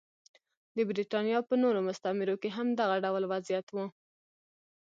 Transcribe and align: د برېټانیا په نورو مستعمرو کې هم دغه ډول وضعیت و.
د 0.75 0.77
برېټانیا 0.89 1.39
په 1.49 1.53
نورو 1.63 1.79
مستعمرو 1.87 2.35
کې 2.41 2.49
هم 2.57 2.67
دغه 2.79 2.95
ډول 3.05 3.23
وضعیت 3.33 3.67
و. 3.71 3.77